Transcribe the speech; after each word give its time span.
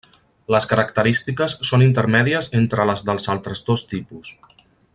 Les 0.53 0.65
característiques 0.69 1.53
són 1.69 1.83
intermèdies 1.87 2.49
entre 2.61 2.87
les 2.91 3.05
dels 3.11 3.31
altres 3.35 3.63
dos 3.69 3.85
tipus. 3.93 4.33